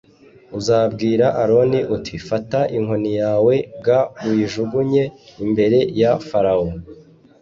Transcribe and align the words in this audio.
Uzabwire 0.59 1.27
aroni 1.41 1.79
uti 1.95 2.15
fata 2.27 2.59
inkoni 2.77 3.11
yawe 3.21 3.53
g 3.85 3.87
uyijugunye 4.29 5.03
imbere 5.45 5.77
ya 5.99 6.11
farawo 6.27 6.69